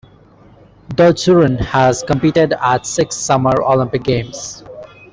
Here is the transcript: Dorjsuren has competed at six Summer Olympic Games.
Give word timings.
Dorjsuren 0.95 1.59
has 1.59 2.01
competed 2.01 2.53
at 2.59 2.87
six 2.87 3.15
Summer 3.15 3.61
Olympic 3.61 4.01
Games. 4.01 4.63